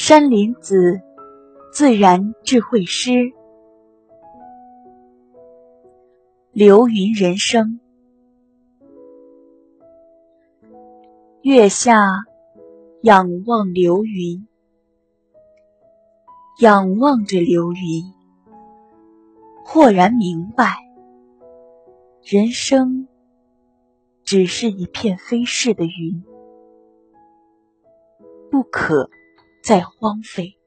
[0.00, 1.02] 山林子，
[1.72, 3.32] 自然智慧诗。
[6.52, 7.80] 流云人生，
[11.42, 11.96] 月下
[13.02, 14.46] 仰望流云，
[16.60, 18.04] 仰望着流云，
[19.64, 20.76] 豁然明白，
[22.22, 23.08] 人生
[24.22, 26.22] 只是一片飞逝的云，
[28.48, 29.10] 不可。
[29.68, 30.57] 在荒废。